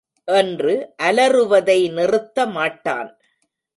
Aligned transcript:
என்று 0.27 0.73
அலறுவதை 1.03 1.91
நிறுத்த 1.91 2.45
மாட்டான். 2.45 3.09